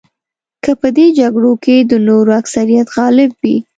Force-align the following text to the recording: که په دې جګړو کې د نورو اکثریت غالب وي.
که 0.63 0.71
په 0.81 0.87
دې 0.97 1.07
جګړو 1.19 1.53
کې 1.63 1.75
د 1.79 1.93
نورو 2.07 2.31
اکثریت 2.41 2.87
غالب 2.97 3.31
وي. 3.41 3.55